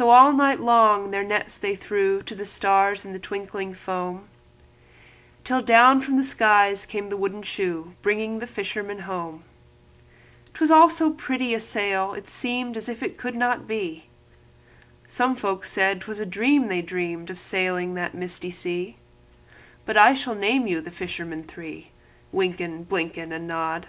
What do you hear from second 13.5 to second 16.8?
be; And some folk thought 't was a dream